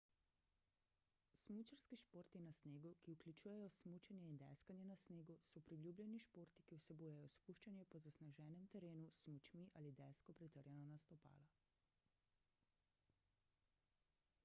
[1.41, 6.79] smučarski športi na snegu ki vključujejo smučanje in deskanje na snegu so priljubljeni športi ki
[6.79, 11.45] vsebujejo spuščanje po zasneženem terenu s smučmi ali desko pritrjeno na stopala